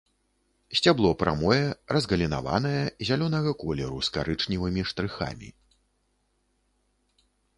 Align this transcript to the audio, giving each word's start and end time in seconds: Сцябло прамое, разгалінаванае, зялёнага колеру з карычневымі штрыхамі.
Сцябло 0.77 1.09
прамое, 1.23 1.59
разгалінаванае, 1.95 2.79
зялёнага 3.11 3.51
колеру 3.65 3.99
з 4.09 4.15
карычневымі 4.17 4.81
штрыхамі. 4.93 5.53